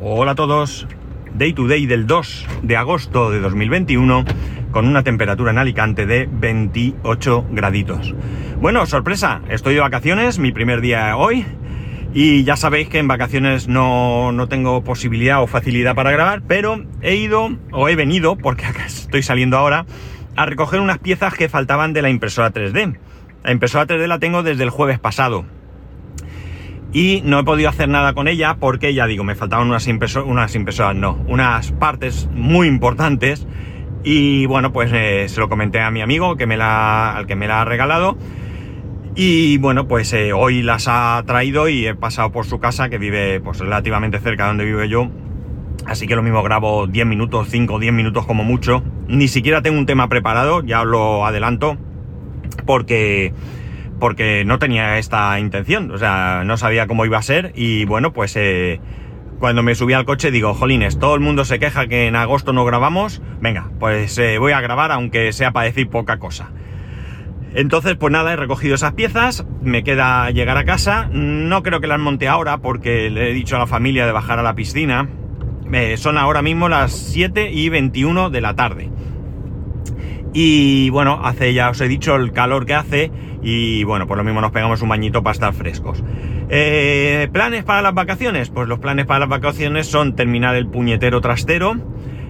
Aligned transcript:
Hola 0.00 0.32
a 0.32 0.34
todos. 0.34 0.86
Day 1.34 1.52
to 1.52 1.68
day 1.68 1.86
del 1.86 2.06
2 2.06 2.46
de 2.62 2.76
agosto 2.76 3.30
de 3.30 3.40
2021 3.40 4.24
con 4.70 4.88
una 4.88 5.02
temperatura 5.02 5.52
en 5.52 5.58
Alicante 5.58 6.06
de 6.06 6.28
28 6.30 7.46
graditos. 7.50 8.14
Bueno, 8.60 8.86
sorpresa, 8.86 9.42
estoy 9.48 9.74
de 9.74 9.80
vacaciones, 9.80 10.38
mi 10.38 10.50
primer 10.50 10.80
día 10.80 11.16
hoy 11.16 11.44
y 12.14 12.42
ya 12.44 12.56
sabéis 12.56 12.88
que 12.88 12.98
en 12.98 13.08
vacaciones 13.08 13.68
no, 13.68 14.32
no 14.32 14.48
tengo 14.48 14.82
posibilidad 14.82 15.42
o 15.42 15.46
facilidad 15.46 15.94
para 15.94 16.10
grabar, 16.10 16.42
pero 16.48 16.84
he 17.02 17.16
ido 17.16 17.56
o 17.70 17.88
he 17.88 17.94
venido, 17.94 18.36
porque 18.36 18.66
acá 18.66 18.86
estoy 18.86 19.22
saliendo 19.22 19.56
ahora, 19.56 19.86
a 20.36 20.46
recoger 20.46 20.80
unas 20.80 20.98
piezas 20.98 21.34
que 21.34 21.48
faltaban 21.48 21.92
de 21.92 22.02
la 22.02 22.10
impresora 22.10 22.52
3D. 22.52 22.98
La 23.44 23.52
impresora 23.52 23.86
3D 23.86 24.06
la 24.06 24.18
tengo 24.18 24.42
desde 24.42 24.64
el 24.64 24.70
jueves 24.70 24.98
pasado 24.98 25.44
y 26.92 27.22
no 27.24 27.38
he 27.38 27.44
podido 27.44 27.68
hacer 27.68 27.88
nada 27.88 28.12
con 28.12 28.28
ella 28.28 28.56
porque 28.60 28.94
ya 28.94 29.06
digo, 29.06 29.24
me 29.24 29.34
faltaban 29.34 29.68
unas, 29.68 29.88
impresoras, 29.88 30.28
unas 30.28 30.54
impresoras, 30.54 30.94
no, 30.94 31.18
unas 31.26 31.72
partes 31.72 32.28
muy 32.32 32.68
importantes 32.68 33.46
y 34.04 34.46
bueno, 34.46 34.72
pues 34.72 34.90
eh, 34.92 35.26
se 35.28 35.40
lo 35.40 35.48
comenté 35.48 35.80
a 35.80 35.90
mi 35.90 36.02
amigo 36.02 36.36
que 36.36 36.46
me 36.46 36.56
la, 36.56 37.16
al 37.16 37.26
que 37.26 37.36
me 37.36 37.48
la 37.48 37.62
ha 37.62 37.64
regalado 37.64 38.16
y 39.14 39.58
bueno, 39.58 39.88
pues 39.88 40.12
eh, 40.14 40.32
hoy 40.32 40.62
las 40.62 40.86
ha 40.88 41.22
traído 41.26 41.68
y 41.68 41.86
he 41.86 41.94
pasado 41.94 42.32
por 42.32 42.46
su 42.46 42.60
casa 42.60 42.88
que 42.88 42.96
vive 42.96 43.40
pues 43.40 43.58
relativamente 43.58 44.18
cerca 44.20 44.44
de 44.44 44.48
donde 44.48 44.64
vivo 44.64 44.84
yo. 44.84 45.10
Así 45.84 46.06
que 46.06 46.16
lo 46.16 46.22
mismo 46.22 46.42
grabo 46.42 46.86
10 46.86 47.06
minutos, 47.06 47.48
5 47.50 47.74
o 47.74 47.78
10 47.78 47.92
minutos 47.92 48.24
como 48.24 48.42
mucho. 48.42 48.82
Ni 49.08 49.28
siquiera 49.28 49.60
tengo 49.60 49.78
un 49.78 49.84
tema 49.84 50.08
preparado, 50.08 50.62
ya 50.62 50.80
os 50.80 50.86
lo 50.86 51.26
adelanto, 51.26 51.76
porque 52.64 53.34
porque 54.02 54.44
no 54.44 54.58
tenía 54.58 54.98
esta 54.98 55.38
intención, 55.38 55.92
o 55.92 55.96
sea, 55.96 56.42
no 56.44 56.56
sabía 56.56 56.88
cómo 56.88 57.06
iba 57.06 57.18
a 57.18 57.22
ser 57.22 57.52
y 57.54 57.84
bueno, 57.84 58.12
pues 58.12 58.34
eh, 58.34 58.80
cuando 59.38 59.62
me 59.62 59.76
subí 59.76 59.92
al 59.92 60.04
coche 60.04 60.32
digo, 60.32 60.54
jolines, 60.54 60.98
todo 60.98 61.14
el 61.14 61.20
mundo 61.20 61.44
se 61.44 61.60
queja 61.60 61.86
que 61.86 62.08
en 62.08 62.16
agosto 62.16 62.52
no 62.52 62.64
grabamos, 62.64 63.22
venga, 63.40 63.70
pues 63.78 64.18
eh, 64.18 64.38
voy 64.38 64.50
a 64.50 64.60
grabar 64.60 64.90
aunque 64.90 65.32
sea 65.32 65.52
para 65.52 65.66
decir 65.66 65.88
poca 65.88 66.18
cosa. 66.18 66.50
Entonces, 67.54 67.94
pues 67.94 68.12
nada, 68.12 68.32
he 68.32 68.36
recogido 68.36 68.74
esas 68.74 68.94
piezas, 68.94 69.46
me 69.62 69.84
queda 69.84 70.28
llegar 70.32 70.56
a 70.56 70.64
casa, 70.64 71.08
no 71.12 71.62
creo 71.62 71.80
que 71.80 71.86
las 71.86 72.00
monte 72.00 72.26
ahora 72.26 72.58
porque 72.58 73.08
le 73.08 73.30
he 73.30 73.32
dicho 73.32 73.54
a 73.54 73.60
la 73.60 73.68
familia 73.68 74.04
de 74.04 74.10
bajar 74.10 74.40
a 74.40 74.42
la 74.42 74.56
piscina, 74.56 75.08
eh, 75.72 75.96
son 75.96 76.18
ahora 76.18 76.42
mismo 76.42 76.68
las 76.68 76.90
7 76.90 77.52
y 77.52 77.68
21 77.68 78.30
de 78.30 78.40
la 78.40 78.56
tarde. 78.56 78.90
Y 80.34 80.90
bueno, 80.90 81.20
hace 81.22 81.52
ya 81.52 81.70
os 81.70 81.80
he 81.80 81.88
dicho 81.88 82.16
el 82.16 82.32
calor 82.32 82.64
que 82.64 82.74
hace 82.74 83.10
y 83.42 83.82
bueno, 83.84 84.06
por 84.06 84.16
lo 84.16 84.24
mismo 84.24 84.40
nos 84.40 84.52
pegamos 84.52 84.82
un 84.82 84.88
bañito 84.88 85.22
para 85.22 85.32
estar 85.32 85.52
frescos. 85.52 86.02
Eh, 86.48 87.28
¿Planes 87.32 87.64
para 87.64 87.82
las 87.82 87.92
vacaciones? 87.92 88.50
Pues 88.50 88.68
los 88.68 88.78
planes 88.78 89.06
para 89.06 89.20
las 89.20 89.28
vacaciones 89.28 89.88
son 89.88 90.14
terminar 90.14 90.54
el 90.54 90.68
puñetero 90.68 91.20
trastero. 91.20 91.74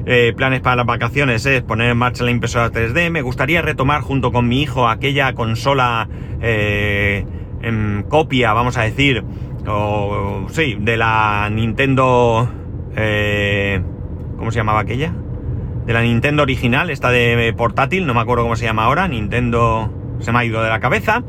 Eh, 0.06 0.32
planes 0.36 0.60
para 0.60 0.76
las 0.76 0.86
vacaciones 0.86 1.44
es 1.46 1.62
poner 1.62 1.90
en 1.90 1.98
marcha 1.98 2.24
la 2.24 2.30
impresora 2.30 2.70
3D. 2.72 3.10
Me 3.10 3.20
gustaría 3.20 3.60
retomar 3.60 4.00
junto 4.00 4.32
con 4.32 4.48
mi 4.48 4.62
hijo 4.62 4.88
aquella 4.88 5.34
consola 5.34 6.08
eh, 6.40 7.26
en 7.60 8.04
copia, 8.08 8.54
vamos 8.54 8.78
a 8.78 8.82
decir, 8.82 9.22
o 9.66 10.46
sí, 10.50 10.76
de 10.80 10.96
la 10.96 11.48
Nintendo... 11.52 12.50
¿Cómo 14.36 14.50
se 14.50 14.58
llamaba 14.58 14.80
aquella? 14.80 15.14
de 15.86 15.92
la 15.92 16.02
Nintendo 16.02 16.44
original, 16.44 16.90
esta 16.90 17.10
de 17.10 17.52
portátil, 17.56 18.06
no 18.06 18.14
me 18.14 18.20
acuerdo 18.20 18.44
cómo 18.44 18.54
se 18.54 18.64
llama 18.64 18.84
ahora, 18.84 19.08
Nintendo 19.08 19.90
se 20.22 20.32
me 20.32 20.38
ha 20.38 20.44
ido 20.44 20.62
de 20.62 20.70
la 20.70 20.80
cabeza, 20.80 21.22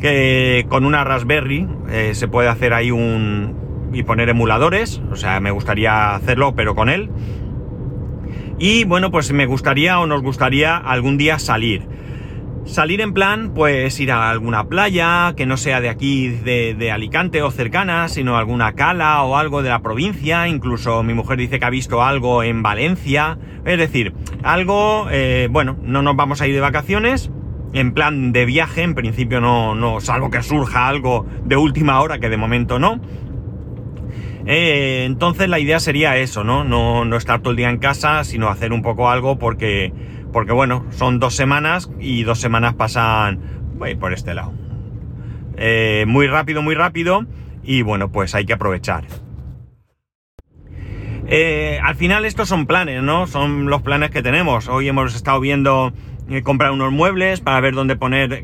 que 0.00 0.66
con 0.68 0.84
una 0.84 1.04
Raspberry 1.04 1.66
eh, 1.90 2.12
se 2.14 2.28
puede 2.28 2.48
hacer 2.48 2.74
ahí 2.74 2.90
un... 2.90 3.90
y 3.92 4.02
poner 4.02 4.28
emuladores, 4.28 5.00
o 5.10 5.16
sea, 5.16 5.40
me 5.40 5.50
gustaría 5.50 6.14
hacerlo, 6.14 6.54
pero 6.54 6.74
con 6.74 6.88
él. 6.88 7.10
Y 8.58 8.84
bueno, 8.84 9.10
pues 9.10 9.32
me 9.32 9.46
gustaría 9.46 10.00
o 10.00 10.06
nos 10.06 10.22
gustaría 10.22 10.76
algún 10.76 11.16
día 11.16 11.38
salir. 11.38 11.86
Salir 12.64 13.00
en 13.00 13.14
plan, 13.14 13.52
pues 13.54 13.98
ir 13.98 14.12
a 14.12 14.28
alguna 14.28 14.68
playa, 14.68 15.32
que 15.36 15.46
no 15.46 15.56
sea 15.56 15.80
de 15.80 15.88
aquí, 15.88 16.28
de, 16.28 16.90
Alicante 16.92 17.40
o 17.42 17.50
cercana, 17.50 18.08
sino 18.08 18.36
alguna 18.36 18.74
cala 18.74 19.22
o 19.22 19.36
algo 19.36 19.62
de 19.62 19.70
la 19.70 19.80
provincia. 19.80 20.48
Incluso 20.48 21.02
mi 21.02 21.14
mujer 21.14 21.38
dice 21.38 21.58
que 21.58 21.64
ha 21.64 21.70
visto 21.70 22.02
algo 22.02 22.42
en 22.42 22.62
Valencia. 22.62 23.38
Es 23.64 23.78
decir, 23.78 24.12
algo, 24.42 25.06
eh, 25.10 25.48
bueno, 25.50 25.76
no 25.82 26.02
nos 26.02 26.14
vamos 26.16 26.42
a 26.42 26.46
ir 26.46 26.54
de 26.54 26.60
vacaciones, 26.60 27.30
en 27.72 27.92
plan 27.92 28.32
de 28.32 28.44
viaje, 28.44 28.82
en 28.82 28.94
principio 28.94 29.40
no, 29.40 29.74
no, 29.74 30.00
salvo 30.00 30.30
que 30.30 30.42
surja 30.42 30.88
algo 30.88 31.26
de 31.44 31.56
última 31.56 32.00
hora, 32.00 32.18
que 32.18 32.28
de 32.28 32.36
momento 32.36 32.78
no. 32.78 33.00
Eh, 34.46 35.04
entonces 35.04 35.48
la 35.48 35.58
idea 35.58 35.78
sería 35.78 36.16
eso, 36.16 36.42
¿no? 36.42 36.64
¿no? 36.64 37.04
No 37.04 37.16
estar 37.16 37.40
todo 37.40 37.50
el 37.50 37.56
día 37.56 37.68
en 37.68 37.78
casa, 37.78 38.24
sino 38.24 38.48
hacer 38.48 38.72
un 38.72 38.80
poco 38.80 39.10
algo 39.10 39.38
porque 39.38 39.92
porque 40.32 40.52
bueno, 40.52 40.84
son 40.90 41.18
dos 41.18 41.34
semanas 41.34 41.90
y 41.98 42.22
dos 42.22 42.38
semanas 42.38 42.74
pasan, 42.74 43.40
por 44.00 44.12
este 44.12 44.34
lado. 44.34 44.52
Eh, 45.56 46.04
muy 46.06 46.26
rápido, 46.26 46.62
muy 46.62 46.74
rápido 46.74 47.26
y 47.62 47.82
bueno, 47.82 48.10
pues 48.10 48.34
hay 48.34 48.44
que 48.44 48.52
aprovechar. 48.52 49.04
Eh, 51.26 51.78
al 51.82 51.94
final 51.94 52.24
estos 52.24 52.48
son 52.48 52.66
planes, 52.66 53.02
¿no? 53.02 53.26
Son 53.26 53.66
los 53.66 53.82
planes 53.82 54.10
que 54.10 54.22
tenemos. 54.22 54.68
Hoy 54.68 54.88
hemos 54.88 55.14
estado 55.14 55.40
viendo 55.40 55.92
comprar 56.42 56.72
unos 56.72 56.92
muebles 56.92 57.40
para 57.40 57.60
ver 57.60 57.74
dónde 57.74 57.96
poner, 57.96 58.42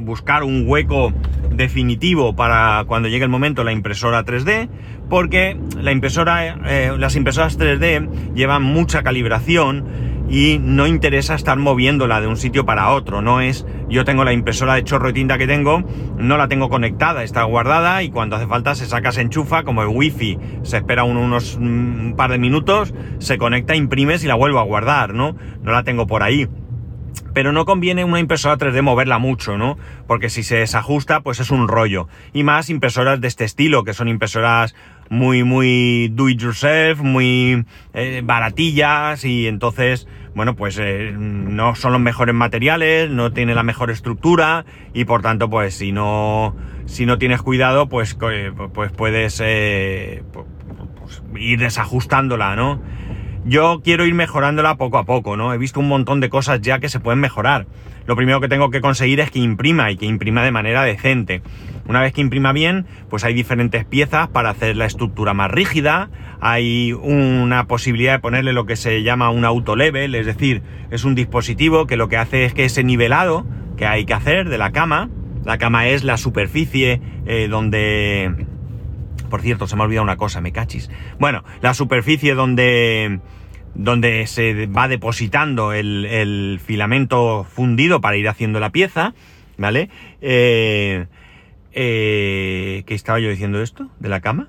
buscar 0.00 0.44
un 0.44 0.64
hueco 0.66 1.12
definitivo 1.50 2.36
para 2.36 2.84
cuando 2.86 3.08
llegue 3.08 3.24
el 3.24 3.30
momento 3.30 3.64
la 3.64 3.72
impresora 3.72 4.24
3D, 4.24 4.68
porque 5.08 5.58
la 5.80 5.92
impresora, 5.92 6.56
las 6.96 7.16
impresoras 7.16 7.58
3D 7.58 8.34
llevan 8.34 8.62
mucha 8.62 9.02
calibración 9.02 9.84
y 10.30 10.58
no 10.60 10.86
interesa 10.86 11.34
estar 11.34 11.56
moviéndola 11.58 12.20
de 12.20 12.26
un 12.26 12.36
sitio 12.36 12.66
para 12.66 12.90
otro, 12.90 13.22
no 13.22 13.40
es 13.40 13.66
yo 13.88 14.04
tengo 14.04 14.24
la 14.24 14.34
impresora 14.34 14.74
de 14.74 14.84
chorro 14.84 15.06
de 15.08 15.14
tinta 15.14 15.38
que 15.38 15.46
tengo, 15.46 15.82
no 16.18 16.36
la 16.36 16.48
tengo 16.48 16.68
conectada, 16.68 17.24
está 17.24 17.42
guardada 17.44 18.02
y 18.02 18.10
cuando 18.10 18.36
hace 18.36 18.46
falta 18.46 18.74
se 18.74 18.86
saca, 18.86 19.10
se 19.10 19.22
enchufa, 19.22 19.62
como 19.62 19.82
el 19.82 19.88
wifi, 19.88 20.38
se 20.62 20.76
espera 20.76 21.04
unos 21.04 21.56
un 21.56 22.14
par 22.16 22.30
de 22.30 22.38
minutos, 22.38 22.92
se 23.18 23.38
conecta, 23.38 23.74
imprimes 23.74 24.22
y 24.22 24.26
la 24.26 24.34
vuelvo 24.34 24.58
a 24.58 24.64
guardar, 24.64 25.14
¿no? 25.14 25.34
No 25.62 25.72
la 25.72 25.82
tengo 25.84 26.06
por 26.06 26.22
ahí. 26.22 26.46
Pero 27.34 27.52
no 27.52 27.64
conviene 27.64 28.04
una 28.04 28.20
impresora 28.20 28.56
3D 28.56 28.82
moverla 28.82 29.18
mucho, 29.18 29.58
¿no? 29.58 29.78
Porque 30.06 30.30
si 30.30 30.42
se 30.42 30.56
desajusta, 30.56 31.20
pues 31.20 31.40
es 31.40 31.50
un 31.50 31.68
rollo. 31.68 32.08
Y 32.32 32.42
más 32.42 32.70
impresoras 32.70 33.20
de 33.20 33.28
este 33.28 33.44
estilo, 33.44 33.84
que 33.84 33.94
son 33.94 34.08
impresoras 34.08 34.74
muy, 35.10 35.44
muy 35.44 36.08
do 36.12 36.28
it 36.28 36.40
yourself, 36.40 37.00
muy 37.00 37.64
eh, 37.94 38.22
baratillas 38.24 39.24
y 39.24 39.46
entonces, 39.46 40.06
bueno, 40.34 40.54
pues 40.54 40.78
eh, 40.78 41.14
no 41.16 41.74
son 41.74 41.92
los 41.92 42.00
mejores 42.00 42.34
materiales, 42.34 43.10
no 43.10 43.32
tiene 43.32 43.54
la 43.54 43.62
mejor 43.62 43.90
estructura 43.90 44.64
y 44.92 45.04
por 45.04 45.22
tanto, 45.22 45.48
pues 45.48 45.74
si 45.74 45.92
no, 45.92 46.56
si 46.86 47.06
no 47.06 47.18
tienes 47.18 47.42
cuidado, 47.42 47.88
pues, 47.88 48.16
pues 48.74 48.92
puedes 48.92 49.40
eh, 49.44 50.22
pues, 50.32 51.22
ir 51.36 51.60
desajustándola, 51.60 52.56
¿no? 52.56 52.82
Yo 53.48 53.80
quiero 53.82 54.04
ir 54.04 54.12
mejorándola 54.12 54.76
poco 54.76 54.98
a 54.98 55.04
poco, 55.04 55.34
¿no? 55.38 55.54
He 55.54 55.58
visto 55.58 55.80
un 55.80 55.88
montón 55.88 56.20
de 56.20 56.28
cosas 56.28 56.60
ya 56.60 56.80
que 56.80 56.90
se 56.90 57.00
pueden 57.00 57.18
mejorar. 57.18 57.66
Lo 58.06 58.14
primero 58.14 58.42
que 58.42 58.48
tengo 58.48 58.68
que 58.68 58.82
conseguir 58.82 59.20
es 59.20 59.30
que 59.30 59.38
imprima 59.38 59.90
y 59.90 59.96
que 59.96 60.04
imprima 60.04 60.44
de 60.44 60.50
manera 60.50 60.82
decente. 60.82 61.40
Una 61.86 62.02
vez 62.02 62.12
que 62.12 62.20
imprima 62.20 62.52
bien, 62.52 62.84
pues 63.08 63.24
hay 63.24 63.32
diferentes 63.32 63.86
piezas 63.86 64.28
para 64.28 64.50
hacer 64.50 64.76
la 64.76 64.84
estructura 64.84 65.32
más 65.32 65.50
rígida, 65.50 66.10
hay 66.42 66.92
una 66.92 67.66
posibilidad 67.66 68.12
de 68.12 68.18
ponerle 68.18 68.52
lo 68.52 68.66
que 68.66 68.76
se 68.76 69.02
llama 69.02 69.30
un 69.30 69.46
auto 69.46 69.76
level, 69.76 70.14
es 70.14 70.26
decir, 70.26 70.60
es 70.90 71.04
un 71.04 71.14
dispositivo 71.14 71.86
que 71.86 71.96
lo 71.96 72.10
que 72.10 72.18
hace 72.18 72.44
es 72.44 72.52
que 72.52 72.66
ese 72.66 72.84
nivelado 72.84 73.46
que 73.78 73.86
hay 73.86 74.04
que 74.04 74.12
hacer 74.12 74.50
de 74.50 74.58
la 74.58 74.72
cama, 74.72 75.08
la 75.46 75.56
cama 75.56 75.86
es 75.88 76.04
la 76.04 76.18
superficie 76.18 77.00
eh, 77.24 77.48
donde... 77.48 78.47
Por 79.28 79.42
cierto, 79.42 79.66
se 79.66 79.76
me 79.76 79.82
ha 79.82 79.84
olvidado 79.84 80.04
una 80.04 80.16
cosa, 80.16 80.40
me 80.40 80.52
cachis. 80.52 80.90
Bueno, 81.18 81.44
la 81.60 81.74
superficie 81.74 82.34
donde 82.34 83.20
donde 83.74 84.26
se 84.26 84.66
va 84.66 84.88
depositando 84.88 85.72
el, 85.72 86.04
el, 86.06 86.60
filamento 86.64 87.44
fundido 87.44 88.00
para 88.00 88.16
ir 88.16 88.28
haciendo 88.28 88.58
la 88.60 88.70
pieza, 88.70 89.14
¿vale? 89.56 89.88
Eh, 90.20 91.06
eh, 91.72 92.82
¿Qué 92.86 92.94
estaba 92.94 93.20
yo 93.20 93.28
diciendo 93.28 93.62
esto? 93.62 93.88
¿De 94.00 94.08
la 94.08 94.20
cama? 94.20 94.48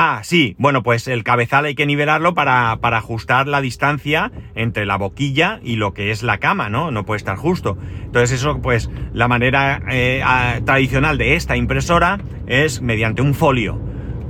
Ah, 0.00 0.20
sí, 0.22 0.54
bueno, 0.58 0.84
pues 0.84 1.08
el 1.08 1.24
cabezal 1.24 1.64
hay 1.64 1.74
que 1.74 1.84
nivelarlo 1.84 2.32
para, 2.32 2.78
para, 2.80 2.98
ajustar 2.98 3.48
la 3.48 3.60
distancia 3.60 4.30
entre 4.54 4.86
la 4.86 4.96
boquilla 4.96 5.58
y 5.64 5.74
lo 5.74 5.92
que 5.92 6.12
es 6.12 6.22
la 6.22 6.38
cama, 6.38 6.68
¿no? 6.68 6.92
No 6.92 7.04
puede 7.04 7.16
estar 7.16 7.36
justo. 7.36 7.76
Entonces 8.04 8.38
eso, 8.38 8.62
pues, 8.62 8.88
la 9.12 9.26
manera 9.26 9.82
eh, 9.90 10.22
tradicional 10.64 11.18
de 11.18 11.34
esta 11.34 11.56
impresora 11.56 12.20
es 12.46 12.80
mediante 12.80 13.22
un 13.22 13.34
folio. 13.34 13.80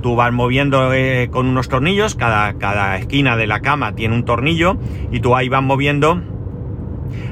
Tú 0.01 0.15
vas 0.15 0.33
moviendo 0.33 0.91
eh, 0.91 1.29
con 1.29 1.45
unos 1.45 1.69
tornillos, 1.69 2.15
cada, 2.15 2.57
cada 2.57 2.97
esquina 2.97 3.37
de 3.37 3.45
la 3.45 3.59
cama 3.59 3.93
tiene 3.93 4.15
un 4.15 4.25
tornillo 4.25 4.75
y 5.11 5.19
tú 5.19 5.35
ahí 5.35 5.49
vas 5.49 5.61
moviendo 5.61 6.19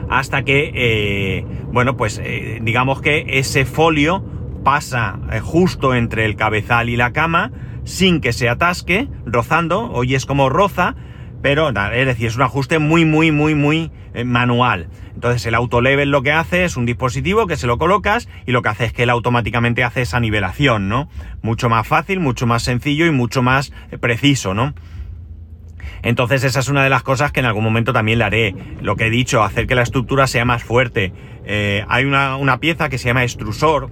hasta 0.09 0.43
que, 0.43 0.71
eh, 0.75 1.45
bueno, 1.71 1.97
pues 1.97 2.21
eh, 2.23 2.59
digamos 2.61 3.01
que 3.01 3.25
ese 3.27 3.65
folio 3.65 4.23
pasa 4.63 5.17
justo 5.41 5.95
entre 5.95 6.25
el 6.25 6.35
cabezal 6.35 6.89
y 6.89 6.97
la 6.97 7.13
cama, 7.13 7.51
sin 7.87 8.19
que 8.19 8.33
se 8.33 8.49
atasque, 8.49 9.07
rozando, 9.25 9.89
hoy 9.91 10.13
es 10.13 10.25
como 10.25 10.49
roza, 10.49 10.95
pero 11.41 11.69
es 11.69 12.05
decir, 12.05 12.27
es 12.27 12.35
un 12.35 12.41
ajuste 12.41 12.79
muy, 12.79 13.05
muy, 13.05 13.31
muy, 13.31 13.55
muy 13.55 13.91
eh, 14.13 14.25
manual. 14.25 14.89
Entonces 15.15 15.45
el 15.45 15.55
autolevel 15.55 16.11
lo 16.11 16.21
que 16.21 16.33
hace 16.33 16.65
es 16.65 16.75
un 16.75 16.85
dispositivo 16.85 17.47
que 17.47 17.55
se 17.55 17.65
lo 17.65 17.77
colocas 17.77 18.27
y 18.45 18.51
lo 18.51 18.61
que 18.61 18.69
hace 18.69 18.85
es 18.85 18.93
que 18.93 19.03
él 19.03 19.09
automáticamente 19.09 19.85
hace 19.85 20.01
esa 20.01 20.19
nivelación, 20.19 20.89
¿no? 20.89 21.09
Mucho 21.41 21.69
más 21.69 21.87
fácil, 21.87 22.19
mucho 22.19 22.45
más 22.45 22.63
sencillo 22.63 23.05
y 23.05 23.11
mucho 23.11 23.41
más 23.41 23.71
eh, 23.89 23.97
preciso, 23.97 24.53
¿no? 24.53 24.73
Entonces 26.03 26.43
esa 26.43 26.59
es 26.59 26.67
una 26.67 26.83
de 26.83 26.89
las 26.89 27.03
cosas 27.03 27.31
que 27.31 27.39
en 27.39 27.45
algún 27.45 27.63
momento 27.63 27.93
también 27.93 28.19
le 28.19 28.25
haré. 28.25 28.55
Lo 28.81 28.97
que 28.97 29.07
he 29.07 29.09
dicho, 29.09 29.43
hacer 29.43 29.65
que 29.65 29.75
la 29.75 29.83
estructura 29.83 30.27
sea 30.27 30.43
más 30.43 30.61
fuerte. 30.61 31.13
Eh, 31.45 31.85
hay 31.87 32.03
una, 32.03 32.35
una, 32.35 32.59
pieza 32.59 32.89
que 32.89 32.97
se 32.97 33.07
llama 33.07 33.23
extrusor, 33.23 33.89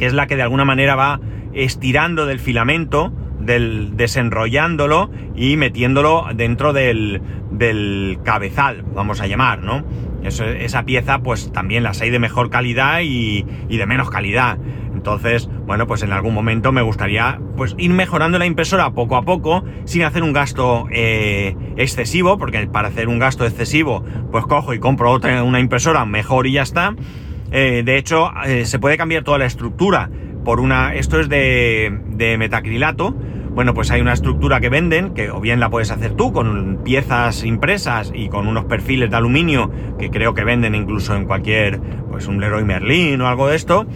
que 0.00 0.06
es 0.06 0.14
la 0.14 0.26
que 0.26 0.34
de 0.34 0.42
alguna 0.42 0.64
manera 0.64 0.96
va 0.96 1.20
estirando 1.52 2.24
del 2.24 2.40
filamento, 2.40 3.12
del, 3.38 3.98
desenrollándolo 3.98 5.10
y 5.36 5.58
metiéndolo 5.58 6.26
dentro 6.34 6.72
del, 6.72 7.20
del 7.50 8.18
cabezal, 8.24 8.82
vamos 8.94 9.20
a 9.20 9.26
llamar, 9.26 9.62
¿no? 9.62 9.84
esa 10.22 10.84
pieza 10.84 11.18
pues 11.20 11.52
también 11.52 11.82
las 11.82 12.00
hay 12.00 12.10
de 12.10 12.18
mejor 12.18 12.48
calidad 12.48 13.00
y, 13.02 13.42
de 13.42 13.86
menos 13.86 14.08
calidad. 14.10 14.58
Entonces, 14.94 15.48
bueno, 15.66 15.86
pues 15.86 16.02
en 16.02 16.12
algún 16.12 16.32
momento 16.34 16.72
me 16.72 16.82
gustaría 16.82 17.38
pues 17.56 17.74
ir 17.78 17.90
mejorando 17.90 18.38
la 18.38 18.46
impresora 18.46 18.90
poco 18.92 19.16
a 19.16 19.22
poco, 19.22 19.64
sin 19.84 20.02
hacer 20.02 20.22
un 20.22 20.32
gasto 20.32 20.86
eh, 20.90 21.56
excesivo, 21.76 22.38
porque 22.38 22.66
para 22.66 22.88
hacer 22.88 23.08
un 23.08 23.18
gasto 23.18 23.44
excesivo, 23.44 24.02
pues 24.30 24.46
cojo 24.46 24.72
y 24.72 24.78
compro 24.78 25.10
otra, 25.10 25.42
una 25.42 25.60
impresora 25.60 26.06
mejor 26.06 26.46
y 26.46 26.52
ya 26.52 26.62
está. 26.62 26.94
Eh, 27.50 27.82
de 27.84 27.96
hecho, 27.96 28.30
eh, 28.44 28.64
se 28.64 28.78
puede 28.78 28.96
cambiar 28.96 29.24
toda 29.24 29.38
la 29.38 29.46
estructura 29.46 30.10
por 30.44 30.60
una. 30.60 30.94
Esto 30.94 31.20
es 31.20 31.28
de, 31.28 31.98
de 32.10 32.38
metacrilato. 32.38 33.14
Bueno, 33.50 33.74
pues 33.74 33.90
hay 33.90 34.00
una 34.00 34.12
estructura 34.12 34.60
que 34.60 34.68
venden, 34.68 35.12
que 35.12 35.30
o 35.30 35.40
bien 35.40 35.58
la 35.58 35.70
puedes 35.70 35.90
hacer 35.90 36.14
tú 36.14 36.32
con 36.32 36.82
piezas 36.84 37.44
impresas 37.44 38.12
y 38.14 38.28
con 38.28 38.46
unos 38.46 38.66
perfiles 38.66 39.10
de 39.10 39.16
aluminio 39.16 39.70
que 39.98 40.08
creo 40.08 40.34
que 40.34 40.44
venden 40.44 40.76
incluso 40.76 41.16
en 41.16 41.24
cualquier, 41.24 41.80
pues 42.10 42.28
un 42.28 42.40
Leroy 42.40 42.64
Merlin 42.64 43.20
o 43.20 43.26
algo 43.26 43.48
de 43.48 43.56
esto, 43.56 43.86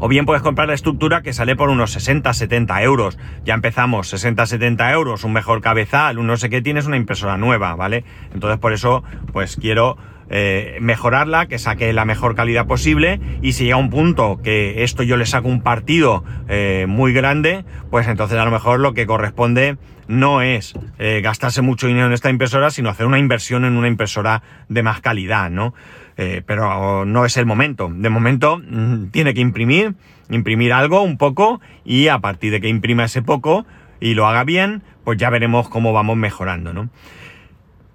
o 0.00 0.08
bien 0.08 0.26
puedes 0.26 0.42
comprar 0.42 0.68
la 0.68 0.74
estructura 0.74 1.22
que 1.22 1.32
sale 1.32 1.56
por 1.56 1.68
unos 1.70 1.96
60-70 1.96 2.82
euros. 2.82 3.18
Ya 3.44 3.54
empezamos, 3.54 4.12
60-70 4.12 4.92
euros, 4.92 5.24
un 5.24 5.32
mejor 5.32 5.60
cabezal, 5.60 6.18
un 6.18 6.26
no 6.26 6.36
sé 6.36 6.50
qué, 6.50 6.62
tienes 6.62 6.86
una 6.86 6.96
impresora 6.96 7.38
nueva, 7.38 7.74
¿vale? 7.76 8.04
Entonces 8.32 8.58
por 8.58 8.72
eso, 8.72 9.04
pues 9.32 9.56
quiero 9.56 9.96
eh, 10.36 10.78
mejorarla, 10.80 11.46
que 11.46 11.60
saque 11.60 11.92
la 11.92 12.04
mejor 12.04 12.34
calidad 12.34 12.66
posible 12.66 13.20
y 13.40 13.52
si 13.52 13.66
llega 13.66 13.76
un 13.76 13.88
punto 13.88 14.40
que 14.42 14.82
esto 14.82 15.04
yo 15.04 15.16
le 15.16 15.26
saco 15.26 15.46
un 15.46 15.62
partido 15.62 16.24
eh, 16.48 16.86
muy 16.88 17.12
grande, 17.12 17.64
pues 17.88 18.08
entonces 18.08 18.36
a 18.36 18.44
lo 18.44 18.50
mejor 18.50 18.80
lo 18.80 18.94
que 18.94 19.06
corresponde 19.06 19.76
no 20.08 20.42
es 20.42 20.74
eh, 20.98 21.20
gastarse 21.22 21.62
mucho 21.62 21.86
dinero 21.86 22.06
en 22.06 22.12
esta 22.12 22.30
impresora, 22.30 22.70
sino 22.70 22.90
hacer 22.90 23.06
una 23.06 23.20
inversión 23.20 23.64
en 23.64 23.76
una 23.76 23.86
impresora 23.86 24.42
de 24.68 24.82
más 24.82 25.00
calidad, 25.00 25.50
¿no? 25.50 25.72
Eh, 26.16 26.42
pero 26.44 27.04
no 27.04 27.24
es 27.24 27.36
el 27.36 27.46
momento. 27.46 27.88
De 27.94 28.10
momento 28.10 28.58
mm, 28.58 29.10
tiene 29.12 29.34
que 29.34 29.40
imprimir, 29.40 29.94
imprimir 30.30 30.72
algo 30.72 31.02
un 31.02 31.16
poco 31.16 31.60
y 31.84 32.08
a 32.08 32.18
partir 32.18 32.50
de 32.50 32.60
que 32.60 32.68
imprima 32.68 33.04
ese 33.04 33.22
poco 33.22 33.66
y 34.00 34.14
lo 34.14 34.26
haga 34.26 34.42
bien, 34.42 34.82
pues 35.04 35.16
ya 35.16 35.30
veremos 35.30 35.68
cómo 35.68 35.92
vamos 35.92 36.16
mejorando, 36.16 36.72
¿no? 36.72 36.90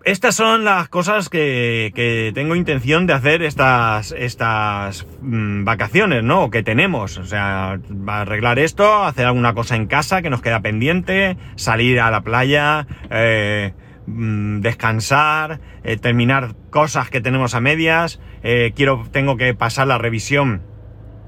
Estas 0.06 0.36
son 0.36 0.64
las 0.64 0.88
cosas 0.88 1.30
que, 1.30 2.32
tengo 2.34 2.56
intención 2.56 3.06
de 3.06 3.14
hacer 3.14 3.44
estas, 3.44 4.14
estas 4.14 5.06
mm, 5.22 5.66
vacaciones, 5.66 6.24
¿no? 6.24 6.50
Que 6.50 6.64
tenemos. 6.64 7.18
O 7.18 7.26
sea, 7.26 7.80
arreglar 8.08 8.60
esto, 8.60 9.04
hacer 9.04 9.26
alguna 9.26 9.54
cosa 9.54 9.76
en 9.76 9.88
casa 9.88 10.22
que 10.22 10.30
nos 10.30 10.42
queda 10.42 10.62
pendiente, 10.62 11.38
salir 11.56 12.00
a 12.00 12.12
la 12.12 12.22
playa, 12.22 12.88
eh, 13.10 13.74
Mm, 14.12 14.62
descansar, 14.62 15.60
eh, 15.84 15.96
terminar 15.98 16.56
cosas 16.72 17.12
que 17.12 17.22
tenemos 17.22 17.54
a 17.54 17.62
medias, 17.62 18.20
eh, 18.42 18.74
quiero, 18.76 19.06
tengo 19.12 19.38
que 19.38 19.54
pasar 19.54 19.86
la 19.86 20.00
revisión 20.00 20.64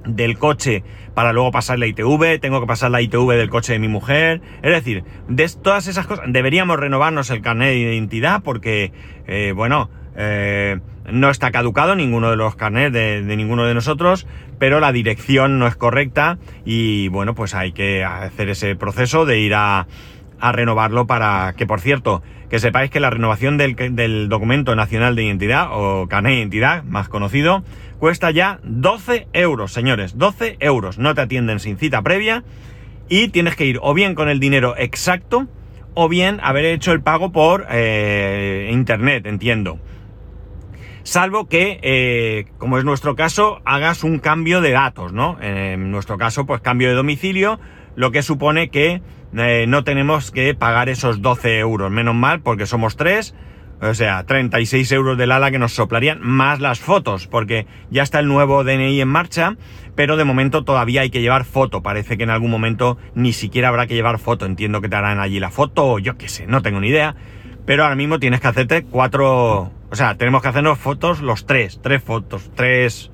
del 0.05 0.37
coche 0.37 0.83
para 1.13 1.33
luego 1.33 1.51
pasar 1.51 1.79
la 1.79 1.87
ITV, 1.87 2.39
tengo 2.39 2.61
que 2.61 2.67
pasar 2.67 2.91
la 2.91 3.01
ITV 3.01 3.31
del 3.31 3.49
coche 3.49 3.73
de 3.73 3.79
mi 3.79 3.87
mujer, 3.87 4.41
es 4.61 4.71
decir, 4.71 5.03
de 5.27 5.49
todas 5.61 5.87
esas 5.87 6.07
cosas, 6.07 6.25
deberíamos 6.27 6.79
renovarnos 6.79 7.29
el 7.29 7.41
carnet 7.41 7.69
de 7.69 7.79
identidad 7.79 8.41
porque, 8.43 8.91
eh, 9.27 9.53
bueno, 9.55 9.89
no 11.09 11.29
está 11.29 11.51
caducado 11.51 11.95
ninguno 11.95 12.29
de 12.29 12.35
los 12.35 12.55
carnets 12.55 12.93
de, 12.93 13.21
ninguno 13.23 13.65
de 13.65 13.73
nosotros, 13.73 14.27
pero 14.59 14.79
la 14.79 14.91
dirección 14.91 15.57
no 15.57 15.67
es 15.67 15.75
correcta 15.75 16.37
y 16.65 17.07
bueno, 17.07 17.33
pues 17.33 17.55
hay 17.55 17.71
que 17.71 18.03
hacer 18.03 18.49
ese 18.49 18.75
proceso 18.75 19.25
de 19.25 19.39
ir 19.39 19.55
a 19.55 19.87
renovarlo 20.51 21.07
para 21.07 21.53
que, 21.57 21.65
por 21.65 21.79
cierto, 21.79 22.21
que 22.51 22.59
sepáis 22.59 22.91
que 22.91 22.99
la 22.99 23.09
renovación 23.09 23.57
del, 23.57 24.27
documento 24.27 24.75
nacional 24.75 25.15
de 25.15 25.23
identidad 25.23 25.69
o 25.71 26.09
carnet 26.09 26.33
de 26.33 26.39
identidad, 26.39 26.83
más 26.83 27.07
conocido, 27.07 27.63
cuesta 27.97 28.29
ya 28.29 28.59
12 28.63 29.29
euros, 29.31 29.71
señores, 29.71 30.17
12 30.17 30.57
euros. 30.59 30.97
No 30.97 31.15
te 31.15 31.21
atienden 31.21 31.61
sin 31.61 31.77
cita 31.77 32.01
previa 32.01 32.43
y 33.07 33.29
tienes 33.29 33.55
que 33.55 33.65
ir 33.65 33.79
o 33.81 33.93
bien 33.93 34.15
con 34.15 34.27
el 34.27 34.41
dinero 34.41 34.75
exacto 34.77 35.47
o 35.93 36.09
bien 36.09 36.41
haber 36.43 36.65
hecho 36.65 36.91
el 36.91 36.99
pago 36.99 37.31
por 37.31 37.67
eh, 37.71 38.69
internet, 38.73 39.27
entiendo. 39.27 39.79
Salvo 41.03 41.47
que, 41.47 41.79
eh, 41.81 42.45
como 42.57 42.77
es 42.77 42.83
nuestro 42.83 43.15
caso, 43.15 43.61
hagas 43.65 44.03
un 44.03 44.19
cambio 44.19 44.61
de 44.61 44.71
datos, 44.71 45.13
¿no? 45.13 45.37
En 45.41 45.91
nuestro 45.91 46.17
caso, 46.17 46.45
pues 46.45 46.61
cambio 46.61 46.89
de 46.89 46.95
domicilio, 46.95 47.59
lo 47.95 48.11
que 48.11 48.21
supone 48.21 48.69
que 48.69 49.01
eh, 49.35 49.65
no 49.67 49.83
tenemos 49.83 50.31
que 50.31 50.53
pagar 50.53 50.89
esos 50.89 51.21
12 51.21 51.59
euros. 51.59 51.91
Menos 51.91 52.15
mal, 52.15 52.41
porque 52.41 52.65
somos 52.65 52.97
tres. 52.97 53.35
O 53.81 53.95
sea, 53.95 54.23
36 54.25 54.91
euros 54.91 55.17
del 55.17 55.31
ala 55.31 55.49
que 55.49 55.57
nos 55.57 55.73
soplarían, 55.73 56.19
más 56.21 56.59
las 56.59 56.79
fotos, 56.79 57.25
porque 57.25 57.65
ya 57.89 58.03
está 58.03 58.19
el 58.19 58.27
nuevo 58.27 58.63
DNI 58.63 59.01
en 59.01 59.07
marcha, 59.07 59.55
pero 59.95 60.17
de 60.17 60.23
momento 60.23 60.63
todavía 60.63 61.01
hay 61.01 61.09
que 61.09 61.21
llevar 61.21 61.45
foto. 61.45 61.81
Parece 61.81 62.15
que 62.15 62.23
en 62.23 62.29
algún 62.29 62.51
momento 62.51 62.99
ni 63.15 63.33
siquiera 63.33 63.69
habrá 63.69 63.87
que 63.87 63.95
llevar 63.95 64.19
foto. 64.19 64.45
Entiendo 64.45 64.81
que 64.81 64.89
te 64.89 64.95
harán 64.95 65.19
allí 65.19 65.39
la 65.39 65.49
foto, 65.49 65.93
o 65.93 65.99
yo 65.99 66.15
qué 66.15 66.29
sé, 66.29 66.45
no 66.45 66.61
tengo 66.61 66.79
ni 66.79 66.89
idea. 66.89 67.15
Pero 67.65 67.83
ahora 67.83 67.95
mismo 67.95 68.19
tienes 68.19 68.39
que 68.39 68.47
hacerte 68.47 68.83
cuatro. 68.83 69.71
O 69.91 69.95
sea, 69.95 70.15
tenemos 70.15 70.41
que 70.41 70.47
hacernos 70.47 70.79
fotos 70.79 71.21
los 71.21 71.45
tres. 71.45 71.79
Tres 71.83 72.01
fotos. 72.01 72.49
Tres 72.55 73.11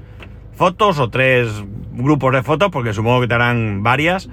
fotos 0.54 1.00
o 1.00 1.10
tres 1.10 1.64
grupos 1.92 2.34
de 2.34 2.44
fotos, 2.44 2.70
porque 2.72 2.94
supongo 2.94 3.22
que 3.22 3.28
te 3.28 3.34
harán 3.34 3.84
varias 3.84 4.30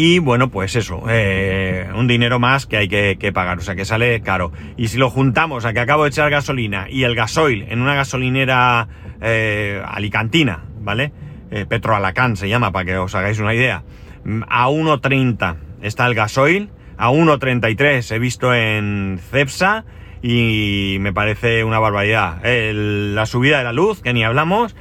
y 0.00 0.20
bueno, 0.20 0.48
pues 0.48 0.76
eso, 0.76 1.02
eh, 1.08 1.90
un 1.92 2.06
dinero 2.06 2.38
más 2.38 2.66
que 2.66 2.76
hay 2.76 2.86
que, 2.88 3.32
pagar, 3.34 3.58
o 3.58 3.62
sea 3.62 3.74
que 3.74 3.84
sale 3.84 4.20
caro. 4.20 4.52
Y 4.76 4.86
si 4.86 4.96
lo 4.96 5.10
juntamos 5.10 5.64
a 5.64 5.72
que 5.72 5.80
acabo 5.80 6.04
de 6.04 6.10
echar 6.10 6.30
gasolina 6.30 6.86
y 6.88 7.02
el 7.02 7.16
gasoil 7.16 7.66
en 7.68 7.80
una 7.80 7.96
gasolinera 7.96 8.86
eh, 9.20 9.82
alicantina, 9.84 10.66
¿vale? 10.80 11.10
Eh, 11.50 11.66
Petroalacán 11.68 12.36
se 12.36 12.48
llama, 12.48 12.70
para 12.70 12.84
que 12.84 12.96
os 12.96 13.12
hagáis 13.16 13.40
una 13.40 13.52
idea. 13.54 13.82
Mm, 14.22 14.42
a 14.48 14.68
1.30 14.68 15.56
está 15.82 16.06
el 16.06 16.14
gasoil, 16.14 16.70
a 16.96 17.10
1.33 17.10 18.14
he 18.14 18.18
visto 18.20 18.54
en 18.54 19.18
Cepsa 19.32 19.84
y 20.22 20.96
me 21.00 21.12
parece 21.12 21.64
una 21.64 21.78
barbaridad. 21.78 22.40
la 22.42 23.26
subida 23.26 23.58
de 23.58 23.64
la 23.64 23.72
luz, 23.72 24.02
que 24.02 24.12
ni 24.12 24.24
hablamos. 24.24 24.74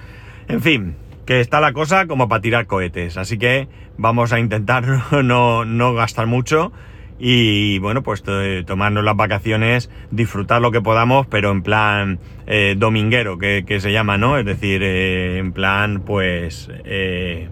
En 0.48 0.62
fin, 0.62 0.96
que 1.28 1.42
está 1.42 1.60
la 1.60 1.74
cosa 1.74 2.08
como 2.08 2.30
para 2.30 2.42
tirar 2.42 2.66
cohetes. 2.66 3.18
Así 3.18 3.38
que 3.38 3.68
vamos 3.98 4.34
a 4.34 4.40
intentar 4.40 5.14
no, 5.24 5.94
gastar 5.94 6.26
mucho 6.26 6.72
y 7.20 7.80
bueno, 7.80 8.04
pues 8.04 8.24
tomarnos 8.66 9.04
las 9.04 9.16
vacaciones, 9.16 9.90
disfrutar 10.12 10.62
lo 10.62 10.72
que 10.72 10.82
podamos, 10.82 11.26
pero 11.28 11.52
en 11.52 11.64
plan 11.64 12.20
eh, 12.46 12.76
dominguero, 12.78 13.38
que, 13.40 13.80
se 13.80 13.92
llama, 13.92 14.18
¿no? 14.18 14.38
Es 14.38 14.46
decir, 14.46 14.82
eh, 14.84 15.38
en 15.38 15.52
plan, 15.52 16.02
pues... 16.06 16.70
Eh, 16.86 17.50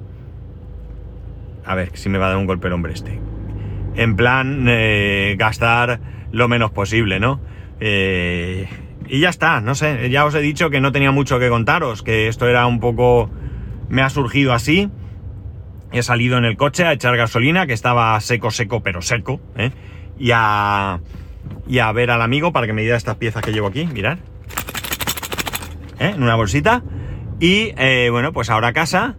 a 1.65 1.73
ver, 1.73 1.89
si 1.93 2.09
me 2.09 2.19
va 2.19 2.27
a 2.27 2.29
dar 2.29 2.37
un 2.37 2.45
golpe 2.45 2.67
el 2.67 2.73
hombre 2.73 2.93
este. 2.93 3.19
En 3.95 4.15
plan, 4.15 4.69
gastar 5.37 5.99
lo 6.31 6.47
menos 6.47 6.69
posible, 6.69 7.19
¿no? 7.19 7.41
Y 7.79 9.19
ya 9.19 9.29
está, 9.29 9.61
no 9.61 9.75
sé, 9.75 10.09
ya 10.09 10.25
os 10.25 10.33
he 10.35 10.41
dicho 10.41 10.69
que 10.69 10.81
no 10.81 10.91
tenía 10.91 11.11
mucho 11.11 11.39
que 11.39 11.49
contaros, 11.49 12.03
que 12.03 12.27
esto 12.27 12.47
era 12.47 12.65
un 12.67 12.79
poco... 12.79 13.29
me 13.89 14.01
ha 14.01 14.09
surgido 14.09 14.53
así. 14.53 14.89
He 15.91 16.03
salido 16.03 16.37
en 16.37 16.45
el 16.45 16.57
coche 16.57 16.83
a 16.83 16.91
echar 16.91 17.15
gasolina, 17.15 17.67
que 17.67 17.73
estaba 17.73 18.19
seco, 18.19 18.51
seco, 18.51 18.81
pero 18.81 19.01
seco, 19.01 19.39
¿eh? 19.55 19.71
y, 20.19 20.31
a, 20.33 20.99
y 21.67 21.79
a 21.79 21.91
ver 21.93 22.11
al 22.11 22.21
amigo 22.21 22.51
para 22.51 22.67
que 22.67 22.73
me 22.73 22.81
diera 22.81 22.97
estas 22.97 23.15
piezas 23.15 23.43
que 23.43 23.53
llevo 23.53 23.67
aquí, 23.67 23.87
mirad. 23.87 24.17
¿Eh? 25.99 26.11
En 26.15 26.23
una 26.23 26.35
bolsita. 26.35 26.83
Y 27.39 27.71
eh, 27.77 28.09
bueno, 28.11 28.33
pues 28.33 28.49
ahora 28.49 28.69
a 28.69 28.73
casa. 28.73 29.15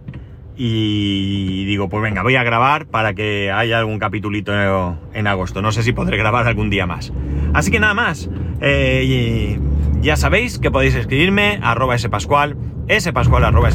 Y 0.55 1.65
digo, 1.65 1.87
pues 1.87 2.03
venga, 2.03 2.23
voy 2.23 2.35
a 2.35 2.43
grabar 2.43 2.87
para 2.87 3.13
que 3.13 3.51
haya 3.51 3.79
algún 3.79 3.99
capitulito 3.99 4.51
en 5.13 5.27
agosto. 5.27 5.61
No 5.61 5.71
sé 5.71 5.83
si 5.83 5.93
podré 5.93 6.17
grabar 6.17 6.47
algún 6.47 6.69
día 6.69 6.85
más. 6.85 7.13
Así 7.53 7.71
que 7.71 7.79
nada 7.79 7.93
más. 7.93 8.29
Eh, 8.61 9.59
Ya 10.01 10.15
sabéis 10.15 10.59
que 10.59 10.71
podéis 10.71 10.95
escribirme 10.95 11.59
arroba 11.61 11.97
spascual, 11.97 12.55
spascual 12.99 13.43
arroba 13.43 13.71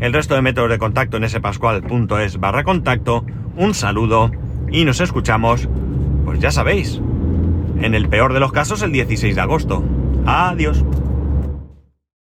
el 0.00 0.12
resto 0.12 0.34
de 0.34 0.42
métodos 0.42 0.70
de 0.70 0.78
contacto 0.78 1.16
en 1.16 1.28
spascual.es 1.28 2.38
barra 2.38 2.64
contacto. 2.64 3.24
Un 3.56 3.74
saludo 3.74 4.30
y 4.70 4.84
nos 4.84 5.00
escuchamos, 5.00 5.68
pues 6.24 6.40
ya 6.40 6.50
sabéis, 6.50 7.00
en 7.80 7.94
el 7.94 8.08
peor 8.08 8.34
de 8.34 8.40
los 8.40 8.52
casos 8.52 8.82
el 8.82 8.92
16 8.92 9.34
de 9.34 9.40
agosto. 9.40 9.82
Adiós. 10.26 10.84